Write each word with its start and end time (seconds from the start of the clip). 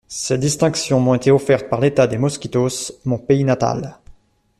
Ces 0.07 0.39
distinctions 0.39 0.99
m’ont 0.99 1.13
été 1.13 1.29
offertes 1.29 1.69
par 1.69 1.79
l’État 1.79 2.07
de 2.07 2.17
Mosquitos, 2.17 2.93
mon 3.05 3.19
pays 3.19 3.43
natal… 3.43 3.99